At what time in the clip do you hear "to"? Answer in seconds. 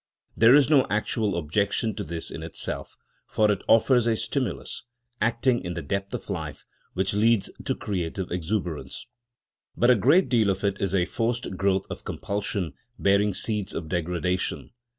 1.93-2.03, 7.63-7.75